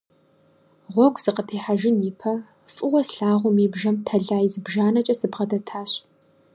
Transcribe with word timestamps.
Гъуэгу 0.93 1.21
сыкъытехьэжын 1.23 1.97
и 2.09 2.11
пэ 2.19 2.33
фӀыуэ 2.73 3.01
слъагъум 3.07 3.57
и 3.65 3.67
бжэм 3.73 3.95
тэлай 4.07 4.45
зыбжанэкӀэ 4.53 5.15
сыбгъэдэтащ. 5.19 5.91